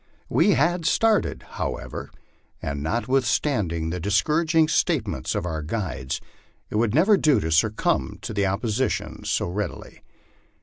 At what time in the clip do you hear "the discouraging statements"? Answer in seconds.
3.91-5.35